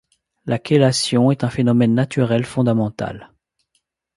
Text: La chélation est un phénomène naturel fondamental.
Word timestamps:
La 0.47 0.57
chélation 0.57 1.29
est 1.29 1.43
un 1.43 1.51
phénomène 1.51 1.93
naturel 1.93 2.43
fondamental. 2.43 3.31